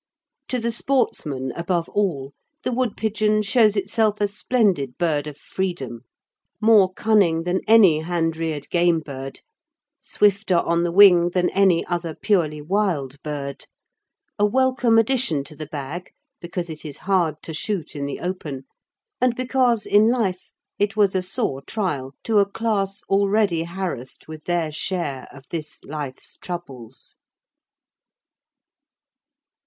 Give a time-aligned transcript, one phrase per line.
[0.47, 6.05] To the sportsman, above all, the woodpigeon shows itself a splendid bird of freedom,
[6.59, 9.41] more cunning than any hand reared game bird,
[10.01, 13.67] swifter on the wing than any other purely wild bird,
[14.39, 18.63] a welcome addition to the bag because it is hard to shoot in the open,
[19.21, 24.45] and because in life it was a sore trial to a class already harassed with
[24.45, 27.19] their share of this life's troubles.